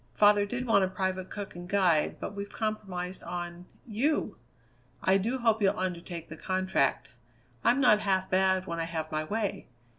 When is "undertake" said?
5.77-6.27